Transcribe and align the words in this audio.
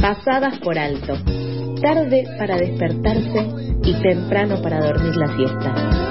pasadas 0.00 0.58
por 0.60 0.78
alto, 0.78 1.14
tarde 1.82 2.24
para 2.38 2.56
despertarse 2.56 3.76
y 3.84 3.94
temprano 4.00 4.62
para 4.62 4.80
dormir 4.80 5.14
la 5.16 5.26
siesta. 5.36 6.10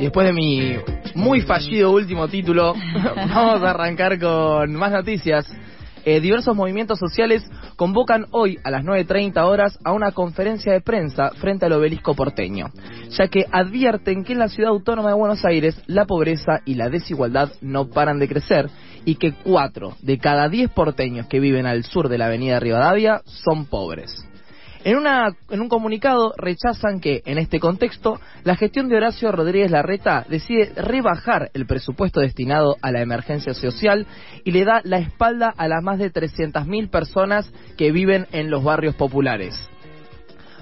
Después 0.00 0.26
de 0.26 0.32
mi 0.32 0.76
muy 1.14 1.40
fallido 1.40 1.90
último 1.90 2.28
título, 2.28 2.74
vamos 3.16 3.62
a 3.62 3.70
arrancar 3.70 4.18
con 4.20 4.74
más 4.74 4.92
noticias. 4.92 5.46
Eh, 6.04 6.20
diversos 6.20 6.54
movimientos 6.56 6.98
sociales 6.98 7.48
convocan 7.82 8.26
hoy 8.30 8.60
a 8.62 8.70
las 8.70 8.84
9.30 8.84 9.42
horas 9.44 9.76
a 9.82 9.90
una 9.90 10.12
conferencia 10.12 10.72
de 10.72 10.82
prensa 10.82 11.30
frente 11.30 11.66
al 11.66 11.72
obelisco 11.72 12.14
porteño, 12.14 12.70
ya 13.10 13.26
que 13.26 13.44
advierten 13.50 14.22
que 14.22 14.34
en 14.34 14.38
la 14.38 14.46
ciudad 14.46 14.70
autónoma 14.70 15.08
de 15.08 15.16
Buenos 15.16 15.44
Aires 15.44 15.82
la 15.88 16.04
pobreza 16.04 16.60
y 16.64 16.76
la 16.76 16.90
desigualdad 16.90 17.50
no 17.60 17.88
paran 17.88 18.20
de 18.20 18.28
crecer 18.28 18.70
y 19.04 19.16
que 19.16 19.32
4 19.32 19.96
de 20.00 20.18
cada 20.18 20.48
10 20.48 20.70
porteños 20.70 21.26
que 21.26 21.40
viven 21.40 21.66
al 21.66 21.82
sur 21.82 22.08
de 22.08 22.18
la 22.18 22.26
avenida 22.26 22.60
Rivadavia 22.60 23.22
son 23.24 23.66
pobres. 23.66 24.28
En, 24.84 24.96
una, 24.96 25.36
en 25.48 25.60
un 25.60 25.68
comunicado 25.68 26.32
rechazan 26.36 27.00
que, 27.00 27.22
en 27.24 27.38
este 27.38 27.60
contexto, 27.60 28.20
la 28.42 28.56
gestión 28.56 28.88
de 28.88 28.96
Horacio 28.96 29.30
Rodríguez 29.30 29.70
Larreta 29.70 30.26
decide 30.28 30.72
rebajar 30.74 31.50
el 31.54 31.66
presupuesto 31.66 32.20
destinado 32.20 32.76
a 32.82 32.90
la 32.90 33.00
emergencia 33.00 33.54
social 33.54 34.06
y 34.44 34.50
le 34.50 34.64
da 34.64 34.80
la 34.82 34.98
espalda 34.98 35.54
a 35.56 35.68
las 35.68 35.84
más 35.84 36.00
de 36.00 36.12
300.000 36.12 36.90
personas 36.90 37.48
que 37.78 37.92
viven 37.92 38.26
en 38.32 38.50
los 38.50 38.64
barrios 38.64 38.96
populares. 38.96 39.54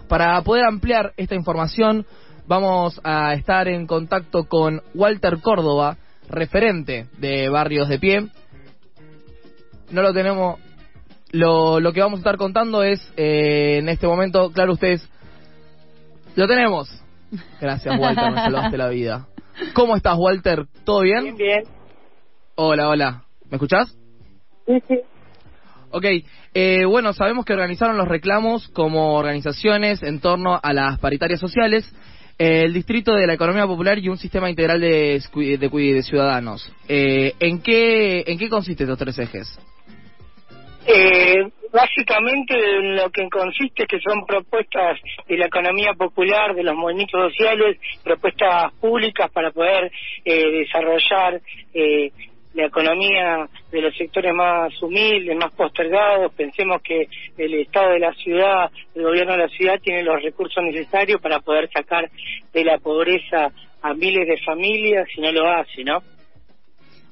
Para 0.07 0.43
poder 0.43 0.65
ampliar 0.67 1.15
esta 1.17 1.35
información, 1.35 2.05
vamos 2.47 3.01
a 3.05 3.33
estar 3.33 3.69
en 3.69 3.87
contacto 3.87 4.45
con 4.45 4.83
Walter 4.93 5.39
Córdoba, 5.41 5.97
referente 6.29 7.07
de 7.17 7.49
Barrios 7.49 7.89
de 7.89 7.99
Pie. 7.99 8.29
No 9.91 10.03
lo 10.03 10.13
tenemos 10.13 10.59
lo, 11.33 11.81
lo 11.81 11.93
que 11.93 12.01
vamos 12.01 12.19
a 12.19 12.23
estar 12.23 12.37
contando 12.37 12.83
es, 12.83 13.01
eh, 13.17 13.79
en 13.79 13.89
este 13.89 14.07
momento, 14.07 14.51
claro, 14.53 14.73
ustedes 14.73 15.09
lo 16.37 16.47
tenemos. 16.47 16.89
Gracias, 17.61 17.99
Walter, 17.99 18.31
me 18.31 18.37
salvaste 18.37 18.77
la 18.77 18.89
vida. 18.89 19.27
¿Cómo 19.75 19.97
estás, 19.97 20.17
Walter? 20.19 20.67
¿Todo 20.85 21.03
bien? 21.03 21.23
Bien, 21.23 21.37
bien. 21.37 21.63
Hola, 22.57 22.89
hola. 22.89 23.25
¿Me 23.49 23.57
escuchás? 23.57 23.97
Sí, 24.67 24.75
sí. 24.89 25.01
Ok, 25.93 26.05
eh, 26.55 26.85
bueno, 26.85 27.13
sabemos 27.13 27.45
que 27.45 27.53
organizaron 27.53 27.97
los 27.97 28.07
reclamos 28.07 28.69
como 28.69 29.15
organizaciones 29.15 30.03
en 30.03 30.21
torno 30.21 30.59
a 30.63 30.73
las 30.73 30.99
paritarias 31.01 31.41
sociales, 31.41 31.91
eh, 32.39 32.63
el 32.65 32.73
Distrito 32.73 33.13
de 33.13 33.27
la 33.27 33.35
Economía 33.35 33.67
Popular 33.67 33.99
y 33.99 34.09
un 34.09 34.17
sistema 34.17 34.49
integral 34.49 34.81
de, 34.81 35.21
de, 35.35 35.69
de 35.69 36.03
ciudadanos. 36.03 36.73
Eh, 36.89 37.35
¿en, 37.41 37.61
qué, 37.61 38.25
¿En 38.27 38.39
qué 38.39 38.49
consiste 38.49 38.85
estos 38.85 38.99
tres 38.99 39.19
ejes? 39.19 39.59
Eh, 40.87 41.51
básicamente 41.73 42.55
en 42.55 42.97
lo 42.97 43.11
que 43.11 43.29
consiste 43.29 43.87
que 43.87 44.01
son 44.01 44.25
propuestas 44.27 44.99
de 45.29 45.37
la 45.37 45.47
economía 45.47 45.93
popular, 45.95 46.55
de 46.55 46.65
los 46.65 46.75
movimientos 46.75 47.33
sociales, 47.33 47.79
propuestas 48.03 48.73
públicas 48.81 49.31
para 49.31 49.51
poder 49.51 49.91
eh, 50.25 50.51
desarrollar 50.51 51.41
eh, 51.75 52.11
la 52.55 52.67
economía 52.67 53.49
de 53.71 53.81
los 53.81 53.97
sectores 53.97 54.33
más 54.35 54.83
humildes, 54.83 55.37
más 55.37 55.53
postergados. 55.53 56.33
Pensemos 56.35 56.83
que 56.83 57.07
el 57.39 57.55
Estado 57.55 57.91
de 57.93 58.01
la 58.01 58.13
ciudad, 58.15 58.71
el 58.95 59.03
gobierno 59.03 59.33
de 59.33 59.39
la 59.39 59.49
ciudad 59.49 59.81
tiene 59.81 60.03
los 60.03 60.21
recursos 60.21 60.63
necesarios 60.65 61.21
para 61.21 61.41
poder 61.41 61.71
sacar 61.71 62.11
de 62.53 62.65
la 62.65 62.79
pobreza 62.79 63.53
a 63.83 63.95
miles 63.95 64.27
de 64.27 64.39
familias 64.39 65.07
si 65.15 65.21
no 65.21 65.31
lo 65.31 65.49
hace, 65.49 65.85
¿no? 65.85 66.03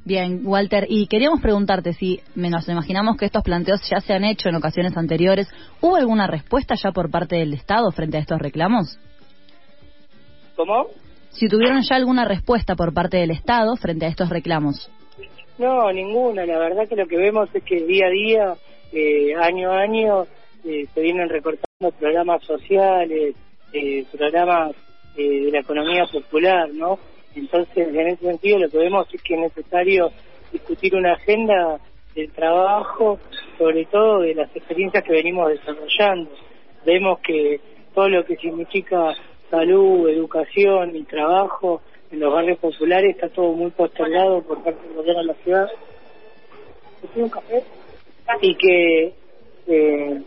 Bien, 0.04 0.41
Walter, 0.44 0.86
y 0.88 1.06
queríamos 1.06 1.41
preguntarte 1.41 1.92
si 1.92 2.20
nos 2.34 2.69
imaginamos 2.69 3.16
que 3.16 3.26
estos 3.26 3.42
planteos 3.42 3.81
ya 3.91 4.00
se 4.00 4.14
han 4.14 4.25
hecho 4.25 4.48
en 4.48 4.54
ocasiones 4.54 4.97
anteriores. 4.97 5.48
¿Hubo 5.81 5.97
alguna 5.97 6.26
respuesta 6.26 6.75
ya 6.82 6.92
por 6.92 7.10
parte 7.10 7.36
del 7.36 7.53
Estado 7.53 7.91
frente 7.91 8.16
a 8.16 8.20
estos 8.20 8.38
reclamos? 8.38 8.98
¿Cómo? 10.56 10.86
Si 11.31 11.47
tuvieron 11.48 11.82
ya 11.82 11.97
alguna 11.97 12.25
respuesta 12.25 12.75
por 12.75 12.94
parte 12.94 13.19
del 13.19 13.31
Estado 13.31 13.76
frente 13.76 14.06
a 14.06 14.09
estos 14.09 14.31
reclamos. 14.31 14.91
No, 15.59 15.92
ninguna. 15.92 16.47
La 16.47 16.59
verdad 16.59 16.88
que 16.88 16.97
lo 16.97 17.06
que 17.06 17.16
vemos 17.16 17.48
es 17.53 17.62
que 17.65 17.84
día 17.84 18.06
a 18.06 18.10
día, 18.10 18.54
eh, 18.92 19.34
año 19.34 19.72
a 19.72 19.80
año, 19.80 20.26
eh, 20.65 20.86
se 20.92 21.00
vienen 21.00 21.28
recortando 21.28 21.91
programas 21.98 22.42
sociales, 22.44 23.34
eh, 23.72 24.04
programas 24.16 24.75
eh, 25.16 25.44
de 25.44 25.50
la 25.50 25.60
economía 25.60 26.04
popular, 26.10 26.70
¿no? 26.72 26.98
Entonces, 27.34 27.89
en 27.89 28.09
ese 28.09 28.25
sentido, 28.25 28.59
lo 28.59 28.69
que 28.69 28.78
vemos 28.78 29.06
es 29.12 29.22
que 29.22 29.34
es 29.34 29.41
necesario 29.41 30.11
discutir 30.53 30.94
una 30.94 31.12
agenda 31.12 31.78
del 32.15 32.31
trabajo, 32.33 33.19
sobre 33.56 33.84
todo 33.87 34.21
de 34.21 34.34
las 34.34 34.55
experiencias 34.56 35.05
que 35.05 35.12
venimos 35.12 35.50
desarrollando. 35.50 36.31
Vemos 36.84 37.21
que 37.21 37.61
todo 37.94 38.09
lo 38.09 38.25
que 38.25 38.37
significa 38.37 39.15
salud, 39.50 40.09
educación 40.09 40.97
y 40.97 41.05
trabajo 41.05 41.81
en 42.11 42.21
los 42.21 42.33
barrios 42.33 42.59
populares 42.59 43.15
está 43.15 43.28
todo 43.28 43.53
muy 43.53 43.71
postergado 43.71 44.43
por 44.43 44.62
parte 44.62 44.87
del 44.87 44.97
gobierno 44.97 45.22
de 45.22 45.27
la 45.27 45.34
ciudad. 45.34 45.69
un 47.15 47.28
café? 47.28 47.62
Y 48.41 48.55
que... 48.55 49.12
Eh, 49.66 50.22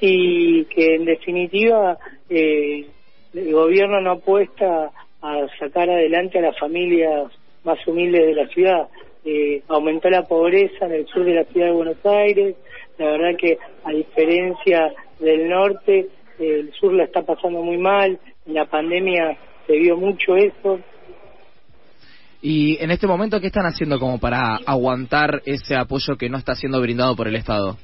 y 0.00 0.64
que 0.64 0.96
en 0.96 1.04
definitiva 1.04 1.96
eh, 2.28 2.86
el 3.34 3.52
gobierno 3.52 4.00
no 4.00 4.12
apuesta 4.12 4.90
a 5.22 5.46
sacar 5.58 5.88
adelante 5.88 6.38
a 6.38 6.42
las 6.42 6.58
familias 6.58 7.32
más 7.64 7.78
humildes 7.86 8.26
de 8.26 8.34
la 8.34 8.48
ciudad. 8.48 8.88
Eh, 9.24 9.62
aumentó 9.68 10.10
la 10.10 10.22
pobreza 10.22 10.86
en 10.86 10.92
el 10.92 11.06
sur 11.06 11.24
de 11.24 11.34
la 11.34 11.44
ciudad 11.44 11.66
de 11.66 11.72
Buenos 11.72 12.04
Aires. 12.04 12.56
La 12.98 13.06
verdad 13.06 13.38
que 13.38 13.58
a 13.84 13.90
diferencia 13.90 14.92
del 15.20 15.48
norte, 15.48 16.08
el 16.38 16.72
sur 16.72 16.92
la 16.92 17.04
está 17.04 17.22
pasando 17.22 17.62
muy 17.62 17.78
mal. 17.78 18.18
En 18.46 18.54
la 18.54 18.66
pandemia 18.66 19.36
se 19.66 19.74
vio 19.74 19.96
mucho 19.96 20.34
eso. 20.36 20.80
Y 22.40 22.76
en 22.82 22.90
este 22.90 23.06
momento, 23.06 23.40
¿qué 23.40 23.46
están 23.46 23.66
haciendo 23.66 24.00
como 24.00 24.18
para 24.18 24.56
aguantar 24.66 25.42
ese 25.44 25.76
apoyo 25.76 26.16
que 26.16 26.28
no 26.28 26.38
está 26.38 26.56
siendo 26.56 26.80
brindado 26.80 27.14
por 27.14 27.28
el 27.28 27.36
Estado? 27.36 27.76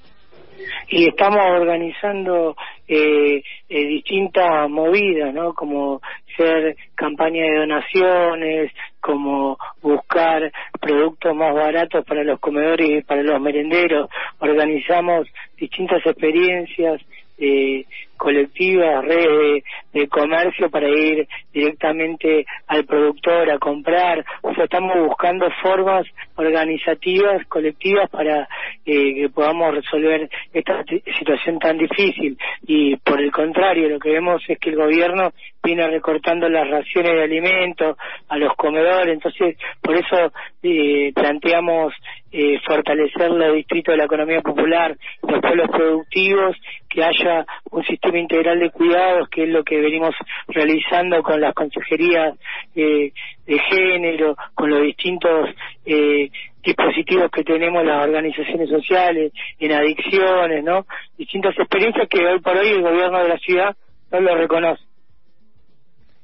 y 0.88 1.08
estamos 1.08 1.40
organizando 1.40 2.56
eh, 2.88 3.42
eh, 3.68 3.86
distintas 3.86 4.68
movidas, 4.70 5.34
¿no? 5.34 5.52
Como 5.52 6.00
ser 6.36 6.74
campaña 6.94 7.42
de 7.44 7.58
donaciones, 7.58 8.72
como 9.00 9.58
buscar 9.82 10.50
productos 10.80 11.34
más 11.36 11.54
baratos 11.54 12.04
para 12.06 12.24
los 12.24 12.40
comedores 12.40 12.88
y 12.90 13.02
para 13.02 13.22
los 13.22 13.40
merenderos. 13.40 14.08
Organizamos 14.38 15.28
distintas 15.58 16.04
experiencias 16.06 17.02
eh, 17.38 17.84
colectivas, 18.16 19.04
redes 19.04 19.62
de, 19.92 20.00
de, 20.00 20.08
comercio 20.08 20.68
para 20.70 20.88
ir 20.88 21.28
directamente 21.52 22.44
al 22.66 22.84
productor 22.84 23.50
a 23.50 23.58
comprar. 23.58 24.24
O 24.42 24.52
sea, 24.54 24.64
estamos 24.64 24.96
buscando 25.06 25.46
formas 25.62 26.04
organizativas, 26.38 27.44
colectivas 27.48 28.08
para 28.10 28.48
eh, 28.86 29.14
que 29.14 29.28
podamos 29.28 29.74
resolver 29.74 30.30
esta 30.52 30.84
situación 31.18 31.58
tan 31.58 31.78
difícil. 31.78 32.38
Y 32.66 32.96
por 32.96 33.20
el 33.20 33.32
contrario, 33.32 33.88
lo 33.88 33.98
que 33.98 34.10
vemos 34.10 34.42
es 34.48 34.58
que 34.58 34.70
el 34.70 34.76
gobierno 34.76 35.32
viene 35.62 35.86
recortando 35.88 36.48
las 36.48 36.68
raciones 36.68 37.12
de 37.12 37.22
alimentos 37.24 37.96
a 38.28 38.38
los 38.38 38.54
comedores. 38.54 39.12
Entonces, 39.12 39.56
por 39.82 39.96
eso 39.96 40.32
eh, 40.62 41.12
planteamos 41.14 41.92
eh, 42.30 42.58
fortalecer 42.66 43.30
los 43.30 43.54
distritos 43.54 43.92
de 43.92 43.98
la 43.98 44.04
economía 44.04 44.40
popular, 44.40 44.96
los 45.22 45.40
pueblos 45.40 45.68
productivos, 45.70 46.56
que 46.88 47.02
haya 47.02 47.44
un 47.70 47.84
sistema 47.84 48.18
integral 48.18 48.60
de 48.60 48.70
cuidados, 48.70 49.28
que 49.28 49.44
es 49.44 49.48
lo 49.48 49.64
que 49.64 49.80
venimos 49.80 50.14
realizando 50.46 51.22
con 51.22 51.40
las 51.40 51.54
consejerías 51.54 52.38
eh, 52.74 53.12
de 53.48 53.58
género, 53.58 54.36
con 54.54 54.68
los 54.68 54.82
distintos 54.82 55.48
eh, 55.86 56.30
dispositivos 56.62 57.30
que 57.30 57.42
tenemos 57.42 57.82
las 57.82 58.06
organizaciones 58.06 58.68
sociales, 58.68 59.32
en 59.58 59.72
adicciones, 59.72 60.62
¿no? 60.62 60.86
Distintas 61.16 61.58
experiencias 61.58 62.06
que 62.10 62.26
hoy 62.26 62.40
por 62.40 62.54
hoy 62.56 62.68
el 62.68 62.82
gobierno 62.82 63.18
de 63.20 63.28
la 63.28 63.38
ciudad 63.38 63.74
no 64.12 64.20
lo 64.20 64.36
reconoce. 64.36 64.82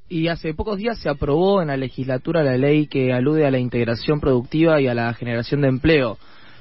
Y 0.06 0.28
hace 0.28 0.52
pocos 0.52 0.76
días 0.76 1.00
se 1.00 1.08
aprobó 1.08 1.62
en 1.62 1.68
la 1.68 1.78
legislatura 1.78 2.42
la 2.42 2.58
ley 2.58 2.88
que 2.88 3.14
alude 3.14 3.46
a 3.46 3.50
la 3.50 3.58
integración 3.58 4.20
productiva 4.20 4.80
y 4.82 4.86
a 4.86 4.94
la 4.94 5.14
generación 5.14 5.62
de 5.62 5.68
empleo. 5.68 6.18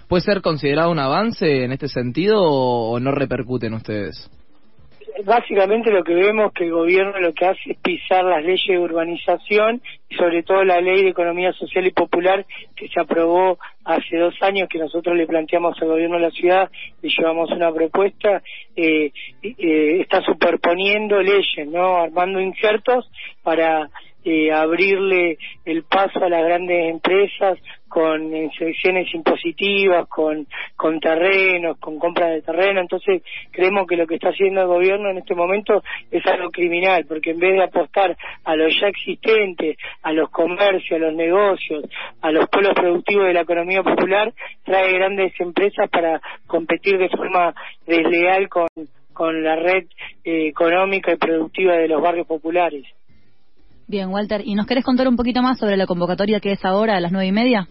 ¿Puede 0.08 0.24
ser 0.24 0.42
considerado 0.42 0.92
un 0.92 1.00
avance 1.00 1.66
en 1.66 1.74
este 1.74 1.90
sentido 1.90 2.42
o 2.42 3.00
no 3.02 3.12
repercuten 3.12 3.74
ustedes? 3.74 4.30
Básicamente 5.26 5.92
lo 5.92 6.04
que 6.04 6.14
vemos 6.14 6.54
que 6.54 6.66
el 6.66 6.72
gobierno 6.72 7.20
lo 7.20 7.34
que 7.34 7.46
hace 7.46 7.72
es 7.72 7.78
pisar 7.78 8.24
las 8.24 8.44
leyes 8.44 8.68
de 8.68 8.80
urbanización 8.80 9.82
y 10.10 10.16
sobre 10.16 10.44
todo 10.44 10.64
la 10.64 10.82
ley 10.82 11.04
de 11.04 11.10
economía 11.10 11.54
social 11.54 11.86
y 11.86 11.92
popular 11.92 12.46
que 12.76 12.88
se 12.88 13.00
aprobó 13.00 13.58
hace 13.86 14.18
dos 14.18 14.36
años 14.42 14.70
que 14.70 14.80
nosotros 14.80 15.16
le 15.16 15.28
planteamos 15.28 15.80
al 15.82 15.90
gobierno 15.90 16.16
de 16.16 16.24
la 16.24 16.32
ciudad 16.32 16.72
y 17.02 17.10
llevamos 17.10 17.52
una 17.52 17.72
propuesta 17.72 18.42
eh, 18.76 19.12
eh, 19.42 20.02
está 20.02 20.22
superponiendo 20.22 21.22
leyes 21.22 21.68
no 21.68 21.98
armando 21.98 22.40
injertos 22.40 23.10
para 23.44 23.90
eh, 24.26 24.52
abrirle 24.52 25.38
el 25.66 25.84
paso 25.84 26.24
a 26.24 26.30
las 26.30 26.44
grandes 26.44 26.90
empresas 26.90 27.58
con 27.94 28.36
inspecciones 28.36 29.14
impositivas, 29.14 30.08
con, 30.08 30.48
con 30.76 31.00
terrenos, 31.00 31.78
con 31.78 32.00
compras 32.00 32.32
de 32.32 32.42
terreno. 32.42 32.82
Entonces, 32.82 33.22
creemos 33.52 33.86
que 33.86 33.96
lo 33.96 34.08
que 34.08 34.16
está 34.16 34.30
haciendo 34.30 34.62
el 34.62 34.68
gobierno 34.68 35.12
en 35.12 35.20
este 35.20 35.36
momento 35.36 35.84
es 36.10 36.26
algo 36.26 36.50
criminal, 36.50 37.06
porque 37.08 37.30
en 37.30 37.38
vez 37.38 37.54
de 37.54 37.64
apostar 37.66 38.18
a 38.46 38.56
lo 38.56 38.68
ya 38.68 38.88
existente, 38.88 39.78
a 40.02 40.12
los 40.12 40.32
comercios, 40.32 41.00
a 41.00 41.06
los 41.06 41.14
negocios, 41.14 41.86
a 42.22 42.32
los 42.32 42.50
pueblos 42.50 42.74
productivos 42.74 43.28
de 43.28 43.34
la 43.34 43.42
economía 43.42 43.84
popular, 43.84 44.34
trae 44.64 44.92
grandes 44.94 45.32
empresas 45.40 45.88
para 45.92 46.20
competir 46.48 46.98
de 46.98 47.10
forma 47.10 47.54
desleal 47.86 48.50
con, 48.50 48.70
con 49.14 49.44
la 49.44 49.56
red 49.56 49.86
eh, 50.24 50.48
económica 50.48 51.14
y 51.14 51.18
productiva 51.18 51.76
de 51.76 51.90
los 51.90 52.02
barrios 52.02 52.26
populares. 52.26 52.86
Bien, 53.86 54.10
Walter, 54.10 54.42
¿y 54.44 54.56
nos 54.56 54.66
querés 54.66 54.84
contar 54.84 55.08
un 55.08 55.16
poquito 55.16 55.44
más 55.44 55.60
sobre 55.60 55.78
la 55.78 55.86
convocatoria 55.86 56.40
que 56.40 56.54
es 56.54 56.66
ahora 56.66 56.98
a 56.98 57.00
las 57.00 57.12
nueve 57.12 57.28
y 57.28 57.32
media? 57.32 57.68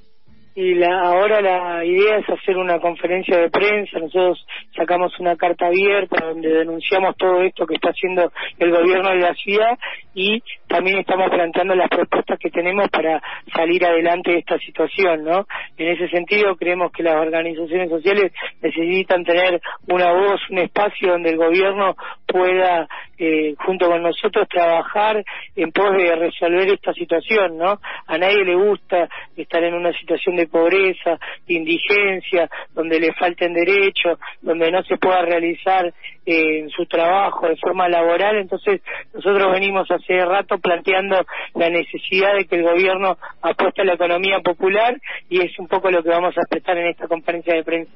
Y 0.54 0.75
la, 0.75 1.00
ahora 1.00 1.40
la 1.40 1.84
idea 1.84 2.19
es 2.19 2.28
hacer 2.28 2.56
una 2.56 2.78
conferencia 2.78 3.38
de 3.38 3.50
prensa. 3.50 3.99
Nosotros 3.99 4.44
sacamos 4.76 5.19
una 5.19 5.37
carta 5.37 5.66
abierta 5.66 6.26
donde 6.26 6.49
denunciamos 6.49 7.16
todo 7.16 7.40
esto 7.43 7.66
que 7.66 7.75
está 7.75 7.90
haciendo 7.90 8.31
el 8.58 8.70
gobierno 8.70 9.10
de 9.10 9.20
la 9.20 9.34
ciudad 9.34 9.78
y 10.14 10.43
también 10.72 11.00
estamos 11.00 11.28
planteando 11.28 11.74
las 11.74 11.90
propuestas 11.90 12.38
que 12.38 12.50
tenemos 12.50 12.88
para 12.88 13.22
salir 13.54 13.84
adelante 13.84 14.30
de 14.30 14.38
esta 14.38 14.58
situación, 14.58 15.22
¿no? 15.22 15.46
En 15.76 15.88
ese 15.88 16.08
sentido 16.08 16.56
creemos 16.56 16.90
que 16.92 17.02
las 17.02 17.16
organizaciones 17.16 17.90
sociales 17.90 18.32
necesitan 18.62 19.22
tener 19.22 19.60
una 19.88 20.12
voz, 20.12 20.40
un 20.48 20.58
espacio 20.58 21.12
donde 21.12 21.28
el 21.28 21.36
gobierno 21.36 21.94
pueda 22.26 22.88
eh, 23.19 23.54
junto 23.58 23.86
con 23.86 24.02
nosotros 24.02 24.48
trabajar 24.48 25.22
en 25.54 25.70
pos 25.72 25.92
de 25.92 26.16
resolver 26.16 26.69
esta 26.72 26.94
situación, 26.94 27.58
¿no? 27.58 27.78
A 28.06 28.16
nadie 28.16 28.42
le 28.42 28.54
gusta 28.54 29.08
estar 29.36 29.62
en 29.62 29.74
una 29.74 29.92
situación 29.92 30.36
de 30.36 30.48
pobreza, 30.48 31.19
de 31.46 31.54
indigencia, 31.54 32.48
donde 32.72 32.98
le 32.98 33.12
falten 33.12 33.52
derechos, 33.52 34.19
donde 34.40 34.70
no 34.70 34.82
se 34.84 34.96
pueda 34.96 35.20
realizar 35.22 35.92
eh, 36.26 36.66
su 36.74 36.86
trabajo 36.86 37.48
de 37.48 37.56
forma 37.56 37.88
laboral. 37.88 38.36
Entonces, 38.36 38.80
nosotros 39.12 39.52
venimos 39.52 39.90
hace 39.90 40.24
rato 40.24 40.58
planteando 40.58 41.24
la 41.54 41.70
necesidad 41.70 42.36
de 42.36 42.46
que 42.46 42.56
el 42.56 42.62
gobierno 42.62 43.16
apueste 43.40 43.82
a 43.82 43.84
la 43.84 43.94
economía 43.94 44.40
popular 44.40 45.00
y 45.28 45.40
es 45.40 45.58
un 45.58 45.69
poco 45.69 45.90
lo 45.90 46.02
que 46.02 46.10
vamos 46.10 46.36
a 46.36 46.42
apretar 46.42 46.78
en 46.78 46.88
esta 46.88 47.08
conferencia 47.08 47.54
de 47.54 47.64
prensa. 47.64 47.92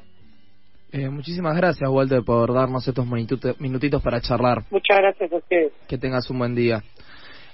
Eh, 0.92 1.10
muchísimas 1.10 1.56
gracias, 1.56 1.90
Walter, 1.90 2.22
por 2.24 2.54
darnos 2.54 2.86
estos 2.86 3.06
minutitos 3.06 4.02
para 4.02 4.20
charlar. 4.20 4.62
Muchas 4.70 4.98
gracias 4.98 5.32
a 5.32 5.36
ustedes. 5.36 5.72
Que 5.88 5.98
tengas 5.98 6.30
un 6.30 6.38
buen 6.38 6.54
día. 6.54 6.82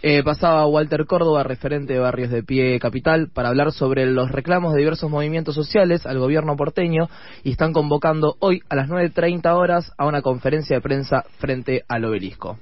Eh, 0.04 0.24
pasaba 0.24 0.66
Walter 0.66 1.06
Córdoba, 1.06 1.44
referente 1.44 1.92
de 1.92 2.00
Barrios 2.00 2.30
de 2.30 2.42
Pie 2.42 2.80
Capital, 2.80 3.30
para 3.32 3.50
hablar 3.50 3.70
sobre 3.70 4.04
los 4.04 4.32
reclamos 4.32 4.72
de 4.72 4.80
diversos 4.80 5.08
movimientos 5.08 5.54
sociales 5.54 6.06
al 6.06 6.18
gobierno 6.18 6.56
porteño 6.56 7.08
y 7.44 7.52
están 7.52 7.72
convocando 7.72 8.34
hoy 8.40 8.62
a 8.68 8.74
las 8.74 8.88
9.30 8.88 9.54
horas 9.54 9.92
a 9.96 10.06
una 10.06 10.20
conferencia 10.20 10.74
de 10.74 10.82
prensa 10.82 11.22
frente 11.38 11.84
al 11.86 12.04
obelisco. 12.04 12.58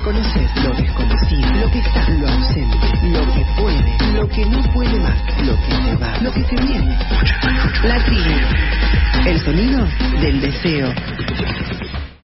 Lo 0.00 0.06
que 0.06 0.12
conoces, 0.12 0.50
lo 0.64 0.72
desconocido, 0.72 1.50
lo 1.60 1.70
que 1.70 1.78
está, 1.80 2.08
lo 2.08 2.26
ausente, 2.26 2.78
lo 3.02 3.20
que 3.34 3.44
puede, 3.60 4.12
lo 4.14 4.28
que 4.28 4.46
no 4.46 4.62
puede 4.72 4.98
más, 4.98 5.18
lo 5.44 5.54
que 5.56 5.72
se 5.72 5.96
va, 5.96 6.16
lo 6.22 6.32
que 6.32 6.42
se 6.42 6.56
viene. 6.56 6.98
La 7.84 8.02
tribu, 8.06 9.26
el 9.26 9.40
sonido 9.40 9.86
del 10.22 10.40
deseo. 10.40 10.94